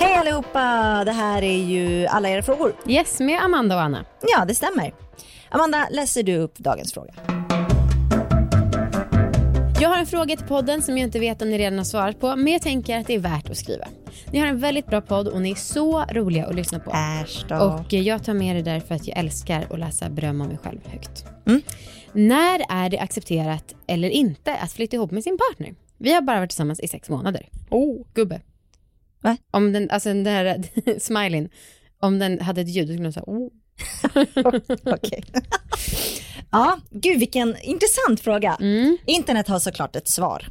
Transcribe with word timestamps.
Hej 0.00 0.14
allihopa! 0.18 1.02
Det 1.04 1.12
här 1.12 1.42
är 1.42 1.58
ju 1.58 2.06
Alla 2.06 2.28
era 2.28 2.42
frågor. 2.42 2.74
Yes, 2.88 3.20
med 3.20 3.40
Amanda 3.42 3.74
och 3.76 3.82
Anna. 3.82 4.04
Ja, 4.22 4.44
det 4.44 4.54
stämmer. 4.54 4.94
Amanda, 5.48 5.88
läser 5.90 6.22
du 6.22 6.36
upp 6.36 6.58
dagens 6.58 6.92
fråga? 6.92 7.14
Jag 9.80 9.88
har 9.88 9.98
en 9.98 10.06
fråga 10.06 10.36
till 10.36 10.46
podden 10.46 10.82
som 10.82 10.98
jag 10.98 11.06
inte 11.06 11.18
vet 11.18 11.42
om 11.42 11.50
ni 11.50 11.58
redan 11.58 11.78
har 11.78 11.84
svarat 11.84 12.20
på, 12.20 12.36
men 12.36 12.52
jag 12.52 12.62
tänker 12.62 12.98
att 12.98 13.06
det 13.06 13.14
är 13.14 13.18
värt 13.18 13.50
att 13.50 13.56
skriva. 13.56 13.84
Ni 14.32 14.38
har 14.38 14.46
en 14.46 14.58
väldigt 14.60 14.86
bra 14.86 15.00
podd 15.00 15.28
och 15.28 15.42
ni 15.42 15.50
är 15.50 15.54
så 15.54 16.04
roliga 16.10 16.46
att 16.46 16.54
lyssna 16.54 16.78
på. 16.78 16.90
Äsch 16.90 17.44
då. 17.48 17.56
Och 17.56 17.92
jag 17.92 18.24
tar 18.24 18.34
med 18.34 18.56
det 18.56 18.62
därför 18.62 18.94
att 18.94 19.08
jag 19.08 19.18
älskar 19.18 19.66
att 19.70 19.78
läsa 19.78 20.08
beröm 20.10 20.40
av 20.40 20.48
mig 20.48 20.58
själv 20.58 20.80
högt. 20.84 21.24
Mm. 21.46 21.62
När 22.14 22.64
är 22.68 22.90
det 22.90 22.98
accepterat 22.98 23.74
eller 23.86 24.08
inte 24.08 24.56
att 24.56 24.72
flytta 24.72 24.96
ihop 24.96 25.10
med 25.10 25.24
sin 25.24 25.38
partner? 25.38 25.74
Vi 25.98 26.12
har 26.12 26.22
bara 26.22 26.38
varit 26.38 26.50
tillsammans 26.50 26.80
i 26.80 26.88
sex 26.88 27.08
månader. 27.08 27.48
Oh, 27.70 28.06
gubbe. 28.14 28.40
Va? 29.20 29.36
Om 29.50 29.72
den, 29.72 29.90
alltså 29.90 30.08
den 30.08 30.24
där 30.24 30.62
smileyn, 31.00 31.48
om 32.00 32.18
den 32.18 32.40
hade 32.40 32.60
ett 32.60 32.68
ljud, 32.68 32.88
då 32.88 32.92
skulle 32.92 33.02
den 33.02 33.12
säga 33.12 33.24
oh. 33.26 33.48
Okej. 34.94 35.24
ja, 36.50 36.78
gud 36.90 37.18
vilken 37.18 37.56
intressant 37.62 38.20
fråga. 38.20 38.56
Mm. 38.60 38.98
Internet 39.06 39.48
har 39.48 39.58
såklart 39.58 39.96
ett 39.96 40.08
svar. 40.08 40.48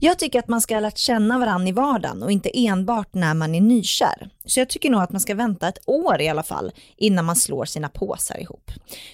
Jag 0.00 0.18
tycker 0.18 0.38
att 0.38 0.48
man 0.48 0.60
ska 0.60 0.74
ha 0.74 0.80
lärt 0.80 0.98
känna 0.98 1.38
varandra 1.38 1.68
i 1.68 1.72
vardagen 1.72 2.22
och 2.22 2.32
inte 2.32 2.66
enbart 2.66 3.14
när 3.14 3.34
man 3.34 3.54
är 3.54 3.60
nykär. 3.60 4.30
Så 4.44 4.60
jag 4.60 4.68
tycker 4.68 4.90
nog 4.90 5.02
att 5.02 5.12
man 5.12 5.20
ska 5.20 5.34
vänta 5.34 5.68
ett 5.68 5.78
år 5.86 6.20
i 6.20 6.28
alla 6.28 6.42
fall 6.42 6.72
innan 6.96 7.24
man 7.24 7.36
slår 7.36 7.64
sina 7.64 7.88
påsar 7.88 8.40
ihop. 8.40 8.70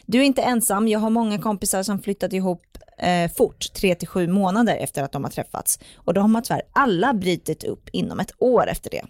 Du 0.07 0.19
är 0.19 0.23
inte 0.23 0.43
ensam, 0.43 0.89
jag 0.89 0.99
har 0.99 1.11
många 1.11 1.39
kompisar 1.39 1.83
som 1.83 2.03
flyttat 2.03 2.33
ihop 2.33 2.63
eh, 2.99 3.31
fort, 3.31 3.73
3 3.75 3.95
till 3.95 4.09
7 4.09 4.27
månader 4.27 4.77
efter 4.77 5.03
att 5.03 5.13
de 5.13 5.25
har 5.25 5.31
träffats. 5.31 5.79
Och 5.97 6.15
då 6.15 6.21
har 6.21 6.29
man 6.29 6.43
tyvärr 6.43 6.63
alla 6.73 7.15
brutit 7.15 7.65
upp 7.65 7.89
inom 7.93 8.21
ett 8.21 8.33
år 8.39 8.69
efter 8.69 8.91
det. 8.91 9.03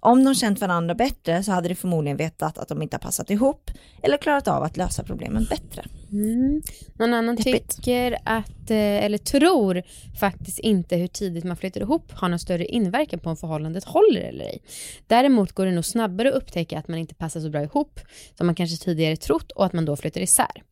Om 0.00 0.24
de 0.24 0.34
känt 0.34 0.60
varandra 0.60 0.94
bättre 0.94 1.42
så 1.42 1.52
hade 1.52 1.68
de 1.68 1.74
förmodligen 1.74 2.16
vetat 2.16 2.58
att 2.58 2.68
de 2.68 2.82
inte 2.82 2.96
har 2.96 3.00
passat 3.00 3.30
ihop 3.30 3.70
eller 4.02 4.16
klarat 4.16 4.48
av 4.48 4.62
att 4.62 4.76
lösa 4.76 5.04
problemen 5.04 5.46
bättre. 5.50 5.84
Mm. 6.12 6.62
Någon 6.94 7.14
annan 7.14 7.36
Deppigt. 7.36 7.76
tycker 7.76 8.18
att, 8.24 8.70
eh, 8.70 8.76
eller 9.04 9.18
tror 9.18 9.82
faktiskt 10.20 10.58
inte 10.58 10.96
hur 10.96 11.06
tidigt 11.06 11.44
man 11.44 11.56
flyttar 11.56 11.80
ihop 11.80 12.12
har 12.12 12.28
någon 12.28 12.38
större 12.38 12.66
inverkan 12.66 13.20
på 13.20 13.30
om 13.30 13.36
förhållandet 13.36 13.84
håller 13.84 14.20
eller 14.20 14.44
ej. 14.44 14.62
Däremot 15.06 15.52
går 15.60 15.66
det 15.66 15.72
nog 15.72 15.84
snabbare 15.84 16.28
att 16.28 16.34
upptäcka 16.34 16.78
att 16.78 16.88
man 16.88 16.98
inte 16.98 17.14
passar 17.14 17.40
så 17.40 17.50
bra 17.50 17.62
ihop 17.62 18.00
som 18.34 18.46
man 18.46 18.54
kanske 18.54 18.84
tidigare 18.84 19.16
trott 19.16 19.50
och 19.50 19.66
att 19.66 19.72
man 19.72 19.84
då 19.84 19.96
flyttar 19.96 20.20
isär. 20.20 20.62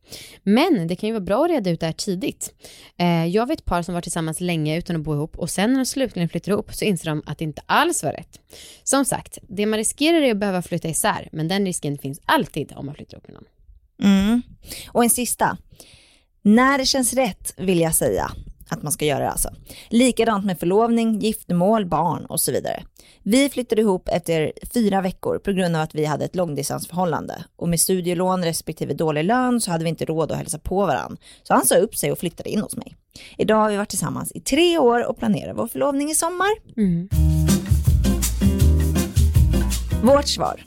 Men 0.43 0.87
det 0.87 0.95
kan 0.95 1.07
ju 1.07 1.13
vara 1.13 1.23
bra 1.23 1.45
att 1.45 1.51
reda 1.51 1.69
ut 1.69 1.79
det 1.79 1.85
här 1.85 1.93
tidigt. 1.93 2.53
Eh, 2.97 3.25
jag 3.25 3.47
vet 3.47 3.65
par 3.65 3.81
som 3.81 3.93
varit 3.93 4.03
tillsammans 4.03 4.41
länge 4.41 4.77
utan 4.77 4.95
att 4.95 5.01
bo 5.01 5.13
ihop 5.13 5.37
och 5.37 5.49
sen 5.49 5.69
när 5.71 5.79
de 5.79 5.85
slutligen 5.85 6.29
flyttar 6.29 6.51
ihop 6.51 6.73
så 6.73 6.85
inser 6.85 7.09
de 7.09 7.23
att 7.25 7.37
det 7.37 7.43
inte 7.43 7.61
alls 7.65 8.03
var 8.03 8.11
rätt. 8.11 8.39
Som 8.83 9.05
sagt, 9.05 9.37
det 9.41 9.65
man 9.65 9.77
riskerar 9.77 10.21
är 10.21 10.31
att 10.31 10.37
behöva 10.37 10.61
flytta 10.61 10.87
isär 10.87 11.29
men 11.31 11.47
den 11.47 11.65
risken 11.65 11.97
finns 11.97 12.19
alltid 12.25 12.73
om 12.75 12.85
man 12.85 12.95
flyttar 12.95 13.17
ihop 13.17 13.27
med 13.27 13.33
någon. 13.33 13.45
Mm. 14.03 14.41
Och 14.87 15.03
en 15.03 15.09
sista. 15.09 15.57
När 16.41 16.77
det 16.77 16.85
känns 16.85 17.13
rätt 17.13 17.53
vill 17.57 17.79
jag 17.79 17.95
säga 17.95 18.31
att 18.69 18.83
man 18.83 18.91
ska 18.91 19.05
göra 19.05 19.19
det 19.19 19.29
alltså. 19.29 19.49
Likadant 19.89 20.45
med 20.45 20.59
förlovning, 20.59 21.19
giftermål, 21.19 21.85
barn 21.85 22.25
och 22.25 22.41
så 22.41 22.51
vidare. 22.51 22.83
Vi 23.23 23.49
flyttade 23.49 23.81
ihop 23.81 24.09
efter 24.11 24.51
fyra 24.73 25.01
veckor 25.01 25.39
på 25.39 25.51
grund 25.51 25.75
av 25.75 25.81
att 25.81 25.95
vi 25.95 26.05
hade 26.05 26.25
ett 26.25 26.35
långdistansförhållande 26.35 27.43
och 27.55 27.69
med 27.69 27.79
studielån 27.79 28.43
respektive 28.43 28.93
dålig 28.93 29.23
lön 29.23 29.61
så 29.61 29.71
hade 29.71 29.83
vi 29.83 29.89
inte 29.89 30.05
råd 30.05 30.31
att 30.31 30.37
hälsa 30.37 30.59
på 30.59 30.85
varandra. 30.85 31.17
Så 31.43 31.53
han 31.53 31.65
sa 31.65 31.75
upp 31.75 31.95
sig 31.95 32.11
och 32.11 32.19
flyttade 32.19 32.49
in 32.49 32.61
hos 32.61 32.75
mig. 32.75 32.95
Idag 33.37 33.55
har 33.55 33.69
vi 33.69 33.77
varit 33.77 33.89
tillsammans 33.89 34.31
i 34.35 34.39
tre 34.39 34.77
år 34.77 35.09
och 35.09 35.17
planerar 35.17 35.53
vår 35.53 35.67
förlovning 35.67 36.11
i 36.11 36.15
sommar. 36.15 36.49
Mm. 36.77 37.09
Vårt 40.03 40.27
svar. 40.27 40.63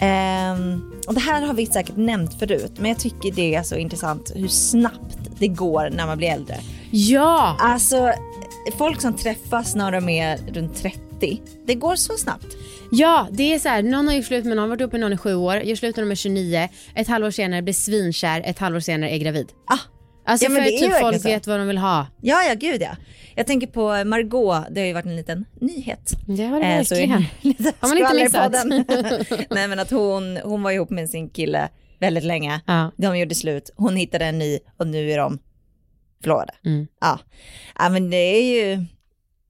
Ehm, 0.00 0.92
och 1.06 1.14
det 1.14 1.20
här 1.20 1.42
har 1.42 1.54
vi 1.54 1.66
säkert 1.66 1.96
nämnt 1.96 2.38
förut, 2.38 2.72
men 2.78 2.90
jag 2.90 2.98
tycker 2.98 3.32
det 3.32 3.54
är 3.54 3.62
så 3.62 3.76
intressant 3.76 4.32
hur 4.34 4.48
snabbt 4.48 5.21
det 5.42 5.48
går 5.48 5.90
när 5.92 6.06
man 6.06 6.18
blir 6.18 6.28
äldre. 6.28 6.56
Ja! 6.90 7.56
Alltså, 7.60 8.12
folk 8.78 9.00
som 9.00 9.16
träffas 9.16 9.74
när 9.74 9.92
de 9.92 10.08
är 10.08 10.38
runt 10.52 10.76
30, 10.76 11.40
det 11.66 11.74
går 11.74 11.96
så 11.96 12.16
snabbt. 12.16 12.46
Ja, 12.90 13.28
det 13.30 13.54
är 13.54 13.58
så 13.58 13.68
här, 13.68 13.82
någon 13.82 14.06
har 14.08 14.14
gjort 14.14 14.24
slut 14.26 14.44
med 14.44 14.56
någon, 14.56 14.68
varit 14.68 14.80
ihop 14.80 14.92
med 14.92 15.00
någon 15.00 15.12
i 15.12 15.16
sju 15.16 15.34
år, 15.34 15.56
gör 15.56 15.76
slut 15.76 15.96
när 15.96 16.04
de 16.04 16.10
är 16.10 16.14
29, 16.14 16.68
ett 16.94 17.08
halvår 17.08 17.30
senare 17.30 17.62
blir 17.62 17.74
svinkär, 17.74 18.42
ett 18.44 18.58
halvår 18.58 18.80
senare 18.80 19.10
är 19.10 19.18
gravid. 19.18 19.48
Ah, 19.66 19.78
Alltså 20.24 20.46
Ja, 20.46 20.50
för 20.50 20.60
är 20.60 20.78
typ 20.78 21.00
folk 21.00 21.22
så. 21.22 21.28
vet 21.28 21.46
vad 21.46 21.58
de 21.60 21.66
vill 21.68 21.78
ha. 21.78 22.06
ja, 22.20 22.42
ja, 22.48 22.54
gud 22.54 22.82
ja. 22.82 22.96
Jag 23.34 23.46
tänker 23.46 23.66
på 23.66 24.04
Margot, 24.04 24.64
det 24.70 24.80
har 24.80 24.86
ju 24.86 24.92
varit 24.92 25.06
en 25.06 25.16
liten 25.16 25.44
nyhet. 25.60 26.12
Det 26.26 26.44
har 26.46 26.60
det 26.60 26.66
Eh, 26.66 26.76
verkligen. 26.76 27.12
Har 27.80 27.88
man 27.88 27.98
inte 27.98 28.14
missat? 28.14 29.46
Nej 29.50 29.68
men 29.68 29.78
att 29.78 29.90
hon, 29.90 30.36
hon 30.44 30.62
var 30.62 30.70
ihop 30.70 30.90
med 30.90 31.10
sin 31.10 31.28
kille 31.28 31.68
väldigt 32.02 32.24
länge. 32.24 32.60
Ja. 32.66 32.90
De 32.96 33.18
gjorde 33.18 33.34
slut, 33.34 33.70
hon 33.76 33.96
hittade 33.96 34.24
en 34.24 34.38
ny 34.38 34.58
och 34.76 34.86
nu 34.86 35.10
är 35.10 35.18
de 35.18 35.38
förlovade. 36.22 36.52
Mm. 36.64 36.86
Ja. 37.00 37.18
ja, 37.78 37.88
men 37.88 38.10
det 38.10 38.16
är 38.16 38.54
ju 38.54 38.84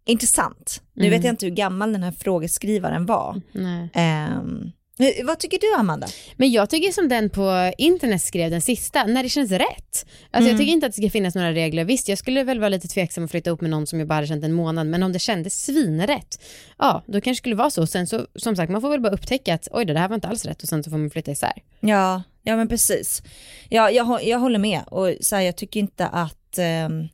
intressant. 0.04 0.82
Nu 0.94 1.06
Mm. 1.06 1.18
vet 1.18 1.24
jag 1.24 1.32
inte 1.32 1.46
hur 1.46 1.52
gammal 1.54 1.92
den 1.92 2.02
här 2.02 2.12
frågeskrivaren 2.12 3.06
var. 3.06 3.40
Men 3.52 5.26
vad 5.26 5.38
tycker 5.38 5.58
du 5.58 5.74
Amanda? 5.80 6.06
Men 6.36 6.50
jag 6.52 6.70
tycker 6.70 6.92
som 6.92 7.08
den 7.08 7.30
på 7.30 7.72
internet 7.78 8.22
skrev 8.22 8.50
den 8.50 8.60
sista, 8.60 9.04
när 9.04 9.22
det 9.22 9.28
känns 9.28 9.50
rätt. 9.50 10.06
Alltså 10.30 10.50
jag 10.50 10.58
tycker 10.58 10.72
inte 10.72 10.86
att 10.86 10.92
det 10.96 11.02
ska 11.02 11.10
finnas 11.10 11.34
några 11.34 11.52
regler. 11.52 11.84
Visst, 11.84 12.08
jag 12.08 12.18
skulle 12.18 12.44
väl 12.44 12.58
vara 12.60 12.68
lite 12.68 12.88
tveksam 12.88 13.24
att 13.24 13.30
flytta 13.30 13.50
upp 13.50 13.60
med 13.60 13.70
någon 13.70 13.86
som 13.86 13.98
jag 13.98 14.08
bara 14.08 14.26
känt 14.26 14.44
en 14.44 14.52
månad, 14.52 14.86
men 14.86 15.02
om 15.02 15.12
det 15.12 15.18
kändes 15.18 15.64
svinrätt, 15.64 16.40
ja, 16.78 17.02
då 17.06 17.12
kanske 17.12 17.30
det 17.30 17.34
skulle 17.34 17.54
vara 17.54 17.70
så. 17.70 17.86
Sen 17.86 18.06
så, 18.06 18.26
som 18.36 18.56
sagt, 18.56 18.72
man 18.72 18.80
får 18.80 18.90
väl 18.90 19.00
bara 19.00 19.12
upptäcka 19.12 19.54
att 19.54 19.68
oj 19.70 19.84
det 19.84 19.98
här 19.98 20.08
var 20.08 20.14
inte 20.14 20.28
alls 20.28 20.44
rätt 20.44 20.62
och 20.62 20.68
sen 20.68 20.82
så 20.84 20.90
får 20.90 20.98
man 20.98 21.10
flytta 21.10 21.30
isär. 21.30 21.52
Ja, 21.80 22.22
ja 22.42 22.56
men 22.56 22.68
precis. 22.68 23.22
Ja, 23.68 23.90
jag, 23.90 24.24
jag 24.24 24.38
håller 24.38 24.58
med 24.58 24.80
och 24.86 25.14
så 25.20 25.36
här, 25.36 25.42
jag 25.42 25.56
tycker 25.56 25.80
inte 25.80 26.06
att 26.06 26.58
ehm, 26.58 27.08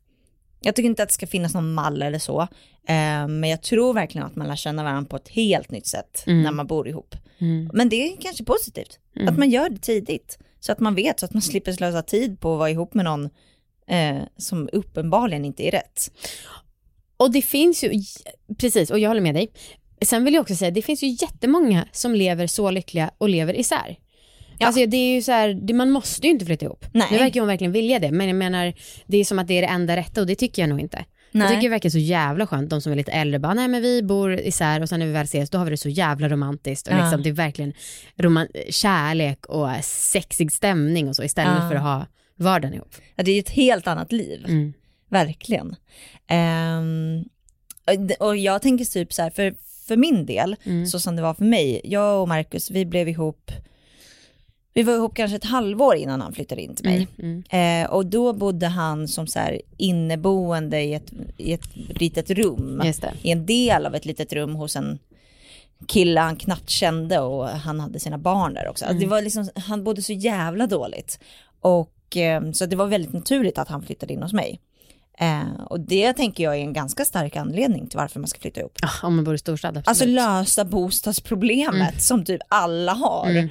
jag 0.60 0.74
tycker 0.76 0.88
inte 0.88 1.02
att 1.02 1.08
det 1.08 1.12
ska 1.14 1.26
finnas 1.26 1.54
någon 1.54 1.72
mall 1.74 2.02
eller 2.02 2.18
så. 2.18 2.48
Ehm, 2.88 3.40
men 3.40 3.50
jag 3.50 3.62
tror 3.62 3.94
verkligen 3.94 4.26
att 4.26 4.36
man 4.36 4.48
lär 4.48 4.56
känna 4.56 4.82
varandra 4.84 5.08
på 5.08 5.16
ett 5.16 5.28
helt 5.28 5.70
nytt 5.70 5.86
sätt 5.86 6.24
Mm. 6.26 6.42
när 6.42 6.52
man 6.52 6.66
bor 6.66 6.88
ihop. 6.88 7.14
Mm. 7.38 7.70
Men 7.74 7.88
det 7.88 7.96
är 8.12 8.16
kanske 8.20 8.44
positivt. 8.44 8.98
Mm. 9.16 9.28
Att 9.28 9.38
man 9.38 9.50
gör 9.50 9.70
det 9.70 9.78
tidigt. 9.78 10.38
Så 10.60 10.72
att 10.72 10.80
man 10.80 10.94
vet, 10.94 11.20
så 11.20 11.26
att 11.26 11.32
man 11.32 11.42
slipper 11.42 11.72
slösa 11.72 12.02
tid 12.02 12.40
på 12.40 12.52
att 12.52 12.58
vara 12.58 12.70
ihop 12.70 12.94
med 12.94 13.04
någon 13.04 13.24
eh, 13.88 14.18
som 14.36 14.68
uppenbarligen 14.72 15.44
inte 15.44 15.66
är 15.66 15.70
rätt. 15.70 16.10
Och 17.16 17.30
det 17.32 17.42
finns 17.42 17.84
ju, 17.84 17.92
precis, 18.58 18.90
och 18.90 18.98
jag 18.98 19.10
håller 19.10 19.20
med 19.20 19.34
dig. 19.34 19.52
Sen 20.02 20.24
vill 20.24 20.34
jag 20.34 20.40
också 20.42 20.54
säga, 20.56 20.70
det 20.70 20.82
finns 20.82 21.02
ju 21.02 21.06
jättemånga 21.20 21.88
som 21.92 22.14
lever 22.14 22.46
så 22.46 22.70
lyckliga 22.70 23.10
och 23.18 23.28
lever 23.28 23.54
isär. 23.58 23.98
Ja. 24.58 24.66
Alltså 24.66 24.86
det 24.86 24.96
är 24.96 25.14
ju 25.14 25.22
så 25.22 25.32
här, 25.32 25.54
det, 25.54 25.74
man 25.74 25.90
måste 25.90 26.26
ju 26.26 26.32
inte 26.32 26.44
flytta 26.46 26.64
ihop. 26.64 26.84
Nej. 26.92 27.08
Nu 27.10 27.18
verkar 27.18 27.40
hon 27.40 27.46
verkligen 27.48 27.72
vilja 27.72 27.98
det, 27.98 28.10
men 28.10 28.26
jag 28.28 28.36
menar, 28.36 28.72
det 29.06 29.16
är 29.18 29.24
som 29.24 29.38
att 29.38 29.48
det 29.48 29.54
är 29.54 29.62
det 29.62 29.68
enda 29.68 29.96
rätta 29.96 30.20
och 30.20 30.26
det 30.26 30.34
tycker 30.34 30.62
jag 30.62 30.68
nog 30.68 30.80
inte. 30.80 31.04
Jag 31.32 31.38
Nej. 31.38 31.48
tycker 31.48 31.62
det 31.62 31.68
verkar 31.68 31.90
så 31.90 31.98
jävla 31.98 32.46
skönt, 32.46 32.70
de 32.70 32.80
som 32.80 32.92
är 32.92 32.96
lite 32.96 33.12
äldre 33.12 33.38
bara, 33.38 33.54
nej 33.54 33.68
men 33.68 33.82
vi 33.82 34.02
bor 34.02 34.32
isär 34.40 34.80
och 34.82 34.88
sen 34.88 34.98
när 34.98 35.06
vi 35.06 35.12
väl 35.12 35.24
ses 35.24 35.50
då 35.50 35.58
har 35.58 35.64
vi 35.64 35.70
det 35.70 35.76
så 35.76 35.88
jävla 35.88 36.28
romantiskt 36.28 36.88
och 36.88 36.94
Ja. 36.94 37.02
liksom, 37.02 37.22
det 37.22 37.28
är 37.28 37.32
verkligen 37.32 37.72
roman- 38.16 38.48
kärlek 38.70 39.46
och 39.46 39.68
sexig 39.84 40.52
stämning 40.52 41.08
och 41.08 41.16
så 41.16 41.22
istället 41.24 41.52
Ja. 41.62 41.68
för 41.68 41.76
att 41.76 41.82
ha 41.82 42.06
vardagen 42.36 42.74
ihop. 42.74 42.94
Ja, 43.14 43.22
det 43.22 43.30
är 43.30 43.34
ju 43.34 43.40
ett 43.40 43.50
helt 43.50 43.86
annat 43.86 44.12
liv. 44.12 44.44
Mm. 44.48 44.72
Verkligen. 45.10 45.76
Ehm, 46.28 47.24
och 48.18 48.36
jag 48.36 48.62
tänker 48.62 48.84
typ 48.84 49.12
så 49.12 49.22
här, 49.22 49.30
för, 49.30 49.54
för 49.88 49.96
min 49.96 50.26
del, 50.26 50.56
Mm. 50.64 50.86
så 50.86 51.00
som 51.00 51.16
det 51.16 51.22
var 51.22 51.34
för 51.34 51.44
mig, 51.44 51.80
jag 51.84 52.22
och 52.22 52.28
Marcus, 52.28 52.70
vi 52.70 52.86
blev 52.86 53.08
ihop, 53.08 53.50
vi 54.78 54.82
var 54.82 54.94
ihop 54.94 55.14
kanske 55.14 55.36
ett 55.36 55.44
halvår 55.44 55.96
innan 55.96 56.20
han 56.20 56.32
flyttade 56.32 56.62
in 56.62 56.74
till 56.74 56.84
mig. 56.84 57.08
Mm. 57.18 57.42
Mm. 57.50 57.84
Eh, 57.84 57.90
och 57.90 58.06
då 58.06 58.32
bodde 58.32 58.66
han 58.66 59.08
som 59.08 59.26
så 59.26 59.38
här 59.38 59.60
inneboende 59.76 60.80
i 60.80 60.94
ett, 60.94 61.12
i 61.36 61.52
ett 61.52 61.76
litet 61.76 62.30
rum, 62.30 62.82
i 63.22 63.30
en 63.30 63.46
del 63.46 63.86
av 63.86 63.94
ett 63.94 64.04
litet 64.04 64.32
rum 64.32 64.54
hos 64.54 64.76
en 64.76 64.98
kille 65.86 66.20
han 66.20 66.36
knappt 66.36 66.70
kände 66.70 67.20
och 67.20 67.48
han 67.48 67.80
hade 67.80 68.00
sina 68.00 68.18
barn 68.18 68.54
där 68.54 68.68
också. 68.68 68.84
Alltså 68.84 69.00
det 69.00 69.06
var 69.06 69.22
liksom, 69.22 69.48
han 69.54 69.84
bodde 69.84 70.02
så 70.02 70.12
jävla 70.12 70.66
dåligt. 70.66 71.18
Och 71.60 72.16
eh, 72.16 72.50
så 72.52 72.66
det 72.66 72.76
var 72.76 72.86
väldigt 72.86 73.12
naturligt 73.12 73.58
att 73.58 73.68
han 73.68 73.82
flyttade 73.82 74.12
in 74.12 74.22
hos 74.22 74.32
mig. 74.32 74.60
Eh, 75.20 75.60
och 75.66 75.80
det 75.80 76.12
tänker 76.12 76.44
jag 76.44 76.56
är 76.56 76.60
en 76.60 76.72
ganska 76.72 77.04
stark 77.04 77.36
anledning 77.36 77.86
till 77.86 77.96
varför 77.96 78.20
man 78.20 78.28
ska 78.28 78.40
flytta 78.40 78.60
ihop. 78.60 78.78
Ah, 78.82 79.06
om 79.06 79.16
man 79.16 79.24
bor 79.24 79.34
i 79.34 79.38
storstad, 79.38 79.68
absolut. 79.76 79.88
Alltså 79.88 80.04
lösa 80.06 80.64
bostadsproblemet 80.64 82.02
som 82.02 82.24
typ 82.24 82.40
alla 82.48 82.92
har. 82.92 83.30
Mm. 83.30 83.48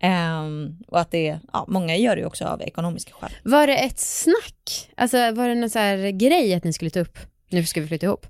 Ehm, 0.00 0.76
och 0.88 1.00
att 1.00 1.10
det, 1.10 1.38
ja, 1.52 1.64
många 1.68 1.96
gör 1.96 2.16
det 2.16 2.24
också 2.26 2.44
av 2.44 2.62
ekonomiska 2.62 3.12
skäl. 3.14 3.30
Var 3.44 3.66
det 3.66 3.76
ett 3.76 3.98
snack? 3.98 4.90
Alltså 4.96 5.16
var 5.16 5.48
det 5.48 5.54
någon 5.54 5.70
så 5.70 5.78
här 5.78 6.10
grej 6.10 6.54
att 6.54 6.64
ni 6.64 6.72
skulle 6.72 6.90
ta 6.90 7.00
upp? 7.00 7.18
Nu 7.50 7.64
ska 7.64 7.80
vi 7.80 7.86
flytta 7.88 8.06
ihop. 8.06 8.26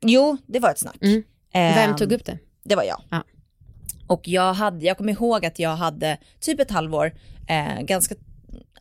Jo, 0.00 0.36
det 0.46 0.58
var 0.58 0.70
ett 0.70 0.78
snack. 0.78 0.96
Mm. 1.00 1.22
Vem 1.52 1.90
Ehm, 1.90 1.96
tog 1.96 2.12
upp 2.12 2.24
det? 2.24 2.38
Det 2.64 2.76
var 2.76 2.82
jag. 2.82 3.02
Ja. 3.10 3.24
Och 4.06 4.28
jag, 4.28 4.54
hade, 4.54 4.86
jag 4.86 4.96
kommer 4.98 5.12
ihåg 5.12 5.46
att 5.46 5.58
jag 5.58 5.76
hade 5.76 6.18
typ 6.40 6.60
ett 6.60 6.70
halvår, 6.70 7.12
eh, 7.48 7.80
ganska 7.82 8.14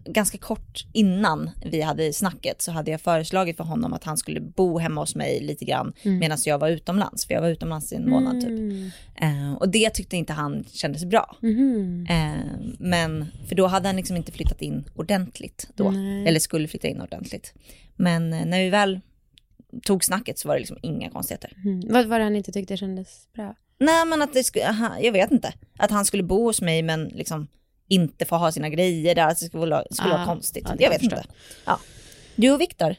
ganska 0.05 0.37
kort 0.37 0.85
innan 0.93 1.49
vi 1.65 1.81
hade 1.81 2.13
snacket 2.13 2.61
så 2.61 2.71
hade 2.71 2.91
jag 2.91 3.01
föreslagit 3.01 3.57
för 3.57 3.63
honom 3.63 3.93
att 3.93 4.03
han 4.03 4.17
skulle 4.17 4.39
bo 4.41 4.77
hemma 4.79 5.01
hos 5.01 5.15
mig 5.15 5.39
lite 5.39 5.65
grann 5.65 5.93
Mm. 6.03 6.19
medan 6.19 6.37
jag 6.45 6.59
var 6.59 6.69
utomlands, 6.69 7.25
för 7.25 7.33
jag 7.33 7.41
var 7.41 7.49
utomlands 7.49 7.93
i 7.93 7.95
en 7.95 8.09
månad 8.09 8.41
typ. 8.41 8.49
Mm. 8.49 8.91
Eh, 9.15 9.53
och 9.53 9.69
det 9.69 9.89
tyckte 9.89 10.17
inte 10.17 10.33
han 10.33 10.63
kändes 10.71 11.05
bra. 11.05 11.35
Mhm. 11.41 12.07
Eh, 12.09 12.61
men, 12.79 13.25
för 13.47 13.55
då 13.55 13.67
hade 13.67 13.87
han 13.87 13.95
liksom 13.95 14.17
inte 14.17 14.31
flyttat 14.31 14.61
in 14.61 14.83
ordentligt 14.95 15.69
då. 15.75 15.91
Nej. 15.91 16.27
Eller 16.27 16.39
skulle 16.39 16.67
flytta 16.67 16.87
in 16.87 17.01
ordentligt. 17.01 17.53
Men 17.95 18.33
eh, 18.33 18.45
när 18.45 18.63
vi 18.63 18.69
väl 18.69 18.99
tog 19.83 20.03
snacket 20.05 20.39
så 20.39 20.47
var 20.47 20.55
det 20.55 20.59
liksom 20.59 20.77
inga 20.81 21.09
konstigheter. 21.09 21.53
Mm. 21.65 21.81
Vad 21.93 22.05
var 22.05 22.19
det 22.19 22.23
han 22.23 22.35
inte 22.35 22.51
tyckte 22.51 22.77
kändes 22.77 23.27
bra? 23.33 23.55
Nej 23.79 24.05
men 24.05 24.21
att 24.21 24.33
det 24.33 24.43
skulle, 24.43 24.75
jag 25.01 25.11
vet 25.11 25.31
inte. 25.31 25.53
Att 25.77 25.91
han 25.91 26.05
skulle 26.05 26.23
bo 26.23 26.43
hos 26.43 26.61
mig 26.61 26.81
men 26.83 27.05
liksom 27.05 27.47
inte 27.91 28.25
få 28.25 28.35
ha 28.35 28.51
sina 28.51 28.69
grejer 28.69 29.15
där, 29.15 29.29
det 29.29 29.35
skulle 29.35 29.65
vara, 29.69 29.83
skulle 29.91 30.09
vara 30.09 30.23
Ah, 30.23 30.25
konstigt. 30.25 30.63
ja, 30.67 30.75
jag 30.79 30.89
vet 30.89 31.03
jag 31.03 31.11
inte. 31.11 31.23
Ja. 31.65 31.79
Du 32.35 32.51
och 32.51 32.61
Viktor? 32.61 32.95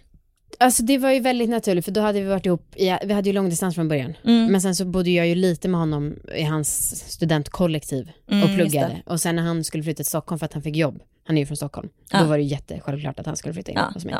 Alltså 0.58 0.82
det 0.82 0.98
var 0.98 1.10
ju 1.10 1.20
väldigt 1.20 1.50
naturligt 1.50 1.84
för 1.84 1.92
då 1.92 2.00
hade 2.00 2.20
vi 2.20 2.26
varit 2.26 2.46
ihop, 2.46 2.76
i, 2.76 2.96
vi 3.04 3.12
hade 3.12 3.28
ju 3.28 3.32
långdistans 3.32 3.74
från 3.74 3.88
början. 3.88 4.16
Mm. 4.24 4.52
Men 4.52 4.60
sen 4.62 4.74
så 4.76 4.84
bodde 4.84 5.10
jag 5.10 5.28
ju 5.28 5.34
lite 5.34 5.68
med 5.68 5.80
honom 5.80 6.16
i 6.34 6.42
hans 6.42 6.96
studentkollektiv 7.12 8.10
Mm, 8.30 8.42
och 8.42 8.54
pluggade. 8.56 9.02
Och 9.06 9.20
sen 9.20 9.36
när 9.36 9.42
han 9.42 9.64
skulle 9.64 9.82
flytta 9.82 9.96
till 9.96 10.06
Stockholm 10.06 10.38
för 10.38 10.46
att 10.46 10.52
han 10.52 10.62
fick 10.62 10.76
jobb, 10.76 11.02
han 11.24 11.36
är 11.36 11.40
ju 11.40 11.46
från 11.46 11.56
Stockholm, 11.56 11.88
Ja. 12.10 12.18
då 12.20 12.26
var 12.26 12.36
det 12.36 12.42
ju 12.42 12.48
jättesjälvklart 12.48 13.18
att 13.20 13.26
han 13.26 13.36
skulle 13.36 13.54
flytta 13.54 13.70
in 13.72 13.78
Ja, 13.78 13.90
hos 13.94 14.04
mig. 14.04 14.14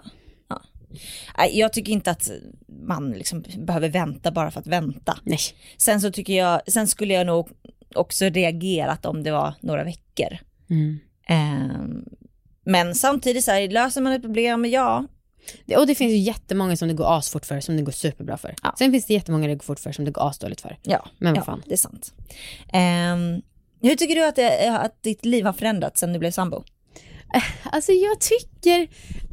ja, 0.49 1.47
Jag 1.53 1.73
tycker 1.73 1.93
inte 1.93 2.11
att 2.11 2.31
man 2.87 3.11
liksom 3.11 3.45
behöver 3.59 3.89
vänta 3.89 4.31
bara 4.31 4.51
för 4.51 4.61
att 4.61 4.67
vänta. 4.67 5.19
Nej. 5.23 5.39
Sen 5.79 6.01
så 6.01 6.11
tycker 6.13 6.33
jag, 6.33 6.61
sen 6.73 6.87
skulle 6.89 7.15
jag 7.15 7.27
nog 7.27 7.49
också 7.95 8.25
reagerat 8.25 9.07
om 9.07 9.23
det 9.23 9.31
var 9.31 9.55
några 9.61 9.85
veckor. 9.85 10.39
Mm. 10.73 10.99
Ehm, 11.29 12.05
men 12.65 12.95
samtidigt 12.95 13.45
så 13.45 13.51
här, 13.51 13.69
löser 13.69 14.01
man 14.01 14.13
ett 14.13 14.23
problem, 14.23 14.65
ja. 14.65 15.07
Det- 15.67 15.77
Och 15.77 15.87
det 15.87 15.95
finns 15.95 16.13
ju 16.13 16.17
jättemånga 16.17 16.77
som 16.77 16.89
det 16.89 16.95
går 16.95 17.19
asfort 17.19 17.47
för, 17.47 17.61
som 17.61 17.77
det 17.77 17.83
går 17.83 17.93
superbra 17.93 18.37
för. 18.37 18.55
Ja. 18.63 18.75
Sen 18.79 18.93
finns 18.93 19.07
det 19.07 19.15
jättemånga 19.15 19.47
det 19.49 19.55
går 19.55 19.63
fort 19.63 19.81
för, 19.81 19.93
som 19.93 20.05
det 20.05 20.11
går 20.11 20.29
asdåligt 20.29 20.61
för. 20.61 20.79
Ja, 20.83 21.09
Men 21.19 21.33
vad 21.33 21.41
ja 21.41 21.45
fan. 21.45 21.63
det 21.67 21.73
är 21.73 21.77
sant. 21.77 22.15
Ehm, 22.73 23.43
hur 23.83 23.97
tycker 23.97 24.15
du 24.15 24.25
att, 24.27 24.37
det, 24.37 24.79
att 24.79 25.03
ditt 25.03 25.25
liv 25.25 25.45
har 25.45 25.53
förändrats 25.53 26.01
sen 26.01 26.13
du 26.13 26.19
blev 26.19 26.31
sambo? 26.31 26.65
Alltså 27.65 27.93
jag 27.93 28.21
tycker, 28.21 28.89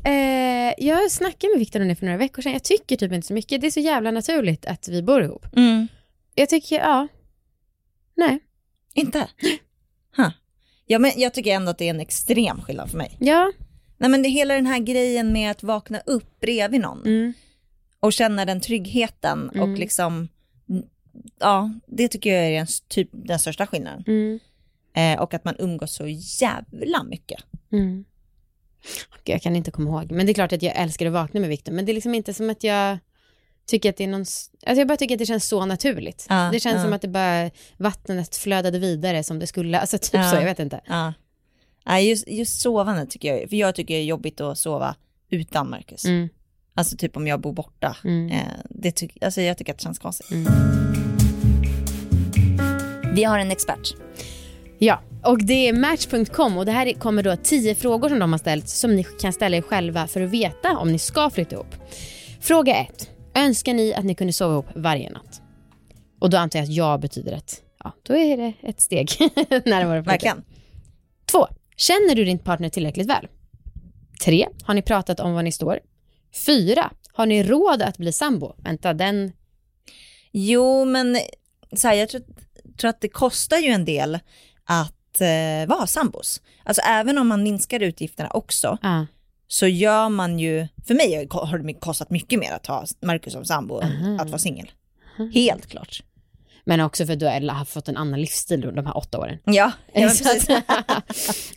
eh, 0.05 0.73
jag 0.77 1.11
snackade 1.11 1.53
med 1.53 1.59
Viktor 1.59 1.81
om 1.81 1.87
det 1.87 1.95
för 1.95 2.05
några 2.05 2.17
veckor 2.17 2.41
sedan, 2.41 2.53
jag 2.53 2.63
tycker 2.63 2.95
typ 2.95 3.11
inte 3.11 3.27
så 3.27 3.33
mycket. 3.33 3.61
Det 3.61 3.67
är 3.67 3.71
så 3.71 3.79
jävla 3.79 4.11
naturligt 4.11 4.65
att 4.65 4.87
vi 4.87 5.03
bor 5.03 5.23
ihop. 5.23 5.45
Jag 6.35 6.49
tycker, 6.49 6.79
ja, 6.79 7.07
nej, 8.17 8.39
Inte? 8.93 9.27
Huh. 10.17 10.29
Ja, 10.91 10.99
men 10.99 11.11
jag 11.15 11.33
tycker 11.33 11.51
ändå 11.55 11.71
att 11.71 11.77
det 11.77 11.85
är 11.85 11.89
en 11.89 11.99
extrem 11.99 12.61
skillnad 12.61 12.89
för 12.89 12.97
mig. 12.97 13.17
ja, 13.19 13.51
Nej 13.97 14.09
men 14.09 14.21
det, 14.21 14.29
hela 14.29 14.53
den 14.53 14.65
här 14.65 14.79
grejen 14.79 15.33
med 15.33 15.51
att 15.51 15.63
vakna 15.63 15.99
upp 16.05 16.39
bredvid 16.39 16.81
någon 16.81 17.05
mm, 17.05 17.33
och 17.99 18.13
känna 18.13 18.45
den 18.45 18.61
tryggheten 18.61 19.49
Mm. 19.53 19.61
och 19.71 19.79
liksom, 19.79 20.27
ja 21.39 21.71
det 21.87 22.07
tycker 22.07 22.33
jag 22.35 22.45
är 22.45 22.51
den, 22.57 22.67
typ 22.87 23.09
den 23.11 23.39
största 23.39 23.67
skillnaden. 23.67 24.03
mm, 24.07 24.39
Eh, 24.93 25.21
och 25.21 25.33
att 25.33 25.45
man 25.45 25.55
umgås 25.59 25.93
så 25.95 26.07
jävla 26.41 27.03
mycket. 27.03 27.41
mm. 27.71 28.05
Jag 29.23 29.41
kan 29.41 29.55
inte 29.55 29.71
komma 29.71 29.89
ihåg, 29.89 30.11
men 30.11 30.25
det 30.25 30.31
är 30.31 30.33
klart 30.33 30.53
att 30.53 30.61
jag 30.61 30.75
älskar 30.75 31.05
att 31.05 31.13
vakna 31.13 31.39
med 31.39 31.49
Viktor, 31.49 31.71
men 31.71 31.85
det 31.85 31.91
är 31.91 31.93
liksom 31.93 32.15
inte 32.15 32.33
som 32.33 32.49
att 32.49 32.63
jag 32.63 32.97
tycker 33.69 33.89
att 33.89 33.97
det 33.97 34.03
är 34.03 34.07
någon, 34.07 34.19
alltså 34.19 34.47
jag 34.65 34.87
bara 34.87 34.97
tycker 34.97 35.15
att 35.15 35.19
det 35.19 35.25
känns 35.25 35.47
så 35.47 35.65
naturligt. 35.65 36.25
Ja, 36.29 36.49
det 36.53 36.59
känns 36.59 36.75
ja. 36.75 36.83
som 36.83 36.93
att 36.93 37.01
det 37.01 37.07
bara, 37.07 37.51
vattnet 37.77 38.35
flödade 38.35 38.79
vidare 38.79 39.23
som 39.23 39.39
det 39.39 39.47
skulle, 39.47 39.79
alltså 39.79 39.97
typ 39.97 40.13
Ja. 40.13 40.29
så, 40.29 40.35
jag 40.35 40.43
vet 40.43 40.59
inte. 40.59 40.81
Ja. 40.85 41.13
Nej, 41.85 42.09
just, 42.09 42.27
just 42.27 42.61
sovande 42.61 43.05
tycker 43.05 43.35
jag, 43.35 43.49
för 43.49 43.55
jag 43.55 43.75
tycker 43.75 43.93
det 43.93 43.99
är 43.99 44.03
jobbigt 44.05 44.41
att 44.41 44.57
sova 44.57 44.95
utan 45.29 45.69
Marcus. 45.69 46.05
Mm, 46.05 46.29
Alltså 46.75 46.97
typ 46.97 47.17
om 47.17 47.27
jag 47.27 47.41
bor 47.41 47.53
borta. 47.53 47.97
mm, 48.03 48.31
Eh, 48.31 48.43
det 48.69 48.91
tyck, 48.91 49.23
alltså 49.23 49.41
jag 49.41 49.57
tycker 49.57 49.71
att 49.73 49.79
det 49.79 49.83
känns 49.83 49.99
konstigt. 49.99 50.31
mm. 50.31 50.45
Vi 53.15 53.23
har 53.23 53.39
en 53.39 53.51
expert. 53.51 53.93
Ja, 54.77 55.01
och 55.23 55.43
det 55.45 55.67
är 55.69 55.73
Match.com 55.73 56.57
och 56.57 56.65
det 56.65 56.71
här 56.71 56.93
kommer 56.93 57.23
då 57.23 57.35
10 57.43 57.75
frågor 57.75 58.09
som 58.09 58.19
de 58.19 58.31
har 58.31 58.39
ställt 58.39 58.69
som 58.69 58.95
ni 58.95 59.03
kan 59.03 59.33
ställa 59.33 59.57
er 59.57 59.61
själva 59.61 60.07
för 60.07 60.21
att 60.21 60.29
veta 60.29 60.77
om 60.77 60.91
ni 60.91 60.99
ska 60.99 61.29
flytta 61.29 61.55
ihop. 61.55 61.75
Fråga 62.41 62.75
1. 62.75 63.09
Önskar 63.39 63.73
ni 63.73 63.93
att 63.93 64.05
ni 64.05 64.15
kunde 64.15 64.33
sova 64.33 64.53
ihop 64.53 64.65
varje 64.75 65.09
natt? 65.09 65.41
Och 66.19 66.29
då 66.29 66.37
antar 66.37 66.59
jag 66.59 66.63
att 66.63 66.73
ja 66.73 66.97
betyder 66.97 67.33
att 67.33 67.61
ja, 67.83 67.93
då 68.03 68.15
är 68.15 68.37
det 68.37 68.53
ett 68.61 68.81
steg 68.81 69.09
närmare. 69.65 70.01
Verkligen. 70.01 70.43
2. 71.31 71.47
Känner 71.77 72.15
du 72.15 72.25
din 72.25 72.39
partner 72.39 72.69
tillräckligt 72.69 73.09
väl? 73.09 73.27
3. 74.25 74.47
Har 74.63 74.73
ni 74.73 74.81
pratat 74.81 75.19
om 75.19 75.33
var 75.33 75.43
ni 75.43 75.51
står? 75.51 75.79
4. 76.45 76.91
Har 77.13 77.25
ni 77.25 77.43
råd 77.43 77.81
att 77.81 77.97
bli 77.97 78.11
sambo? 78.11 78.55
Vänta, 78.57 78.93
den... 78.93 79.31
Jo, 80.31 80.85
men 80.85 81.17
så 81.73 81.87
här, 81.87 81.95
jag 81.95 82.09
tror, 82.09 82.21
tror 82.77 82.89
att 82.89 83.01
det 83.01 83.09
kostar 83.09 83.57
ju 83.57 83.69
en 83.69 83.85
del 83.85 84.19
att 84.63 85.21
eh, 85.21 85.67
vara 85.67 85.87
sambos. 85.87 86.41
Alltså 86.63 86.81
även 86.81 87.17
om 87.17 87.27
man 87.27 87.43
minskar 87.43 87.79
utgifterna 87.79 88.29
också 88.29 88.77
Ah, 88.81 89.05
så 89.51 89.67
gör 89.67 90.09
man 90.09 90.39
ju, 90.39 90.67
för 90.87 90.93
mig 90.93 91.27
har 91.31 91.57
det 91.57 91.73
kostat 91.73 92.09
mycket 92.09 92.39
mer 92.39 92.51
att 92.51 92.67
ha 92.67 92.85
Marcus 93.01 93.33
som 93.33 93.45
sambo 93.45 93.79
än 93.79 94.19
att 94.19 94.29
vara 94.29 94.39
singel. 94.39 94.71
Helt 95.33 95.65
klart. 95.67 96.03
men 96.65 96.79
också 96.81 97.05
för 97.05 97.13
att 97.13 97.19
du 97.19 97.25
har 97.25 97.65
fått 97.65 97.87
en 97.87 97.97
annan 97.97 98.21
livsstil 98.21 98.61
de 98.61 98.85
här 98.85 98.97
åtta 98.97 99.19
åren. 99.19 99.37
Ja, 99.45 99.71
ja 99.93 100.11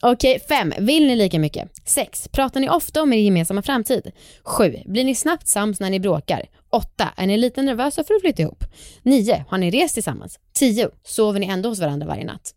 Okej, 0.01 0.41
fem. 0.49 0.73
Vill 0.79 1.07
ni 1.07 1.17
lika 1.17 1.39
mycket? 1.39 1.71
Sex. 1.85 2.29
Pratar 2.29 2.61
ni 2.61 2.69
ofta 2.69 3.03
om 3.03 3.13
er 3.13 3.17
gemensamma 3.19 3.63
framtid? 3.63 4.13
Sju. 4.45 4.77
Blir 4.87 5.05
ni 5.05 5.15
snabbt 5.15 5.49
sams 5.49 5.81
när 5.81 5.91
ni 5.91 6.01
bråkar? 6.01 6.47
Åtta. 6.71 7.09
Är 7.17 7.27
ni 7.27 7.37
lite 7.37 7.63
nervösa 7.63 8.05
för 8.05 8.15
att 8.15 8.21
flytta 8.21 8.43
ihop? 8.43 8.65
Nio. 9.03 9.45
Har 9.49 9.59
ni 9.59 9.71
rest 9.71 9.95
tillsammans? 9.95 10.39
Tio. 10.53 10.91
Sover 11.05 11.41
ni 11.41 11.47
ändå 11.47 11.69
hos 11.69 11.81
varandra 11.81 12.07
varje 12.07 12.25
natt? 12.25 12.55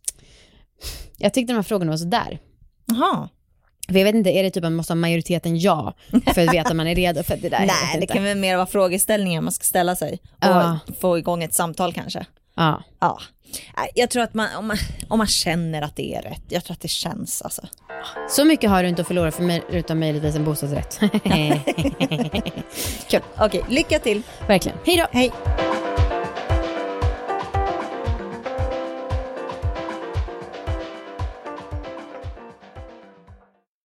Jag 1.17 1.33
tyckte 1.33 1.53
de 1.53 1.55
här 1.55 1.63
frågorna 1.63 1.91
var 1.91 1.97
sådär. 1.97 2.39
Jaha. 2.85 3.29
För 3.87 3.95
jag 3.97 4.03
vet 4.05 4.15
inte, 4.15 4.29
är 4.29 4.43
det 4.43 4.49
typ 4.49 4.57
att 4.57 4.63
man 4.63 4.75
måste 4.75 4.93
ha 4.93 4.95
majoriteten 4.95 5.59
ja 5.59 5.93
för 6.33 6.41
att 6.47 6.53
veta 6.53 6.69
att 6.69 6.75
man 6.75 6.87
är 6.87 6.95
redo 6.95 7.23
för 7.23 7.37
det 7.37 7.49
där? 7.49 7.59
Nej, 7.59 7.99
det 7.99 8.07
kan 8.07 8.23
väl 8.23 8.37
mer 8.37 8.55
vara 8.55 8.65
frågeställningar 8.67 9.41
man 9.41 9.51
ska 9.51 9.63
ställa 9.63 9.95
sig 9.95 10.13
och 10.13 10.19
Ja. 10.39 10.79
få 11.01 11.17
igång 11.17 11.43
ett 11.43 11.53
samtal 11.53 11.93
kanske. 11.93 12.25
Ja. 12.55 12.83
Ja, 12.99 13.19
jag 13.95 14.09
tror 14.09 14.23
att 14.23 14.33
man 14.33 14.47
om, 14.57 14.67
man, 14.67 14.77
om 15.07 15.17
man 15.17 15.27
känner 15.27 15.81
att 15.81 15.95
det 15.95 16.15
är 16.15 16.21
rätt, 16.21 16.41
jag 16.49 16.63
tror 16.63 16.73
att 16.73 16.81
det 16.81 16.87
känns 16.87 17.41
alltså. 17.41 17.61
Så 18.29 18.45
mycket 18.45 18.69
har 18.69 18.83
du 18.83 18.89
inte 18.89 19.01
att 19.01 19.07
förlora 19.07 19.31
för 19.31 19.43
mig, 19.43 19.61
utan 19.69 19.99
möjligtvis 19.99 20.35
en 20.35 20.45
bostadsrätt. 20.45 20.99
Kul, 23.09 23.21
Okej, 23.39 23.63
lycka 23.69 23.99
till. 23.99 24.21
verkligen. 24.47 24.77
Hej 24.85 24.97
då! 24.97 25.05
Hej. 25.11 25.31